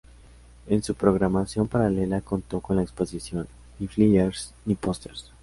En 0.65 0.81
su 0.81 0.95
programación 0.95 1.67
paralela 1.67 2.21
contó 2.21 2.59
con 2.59 2.75
la 2.77 2.81
exposición 2.81 3.47
"Ni 3.77 3.85
flyers, 3.85 4.51
ni 4.65 4.73
pósters. 4.73 5.31